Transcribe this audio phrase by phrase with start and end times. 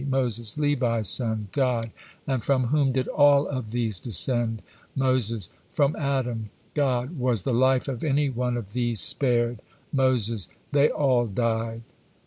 [0.09, 1.91] Moses: "Levi's son." God:
[2.25, 4.63] "And from whom did all of these descend?"
[4.95, 9.61] Moses: "From Adam." God: "Was the life of any one of these spared?"
[9.93, 11.83] Moses: "They all died."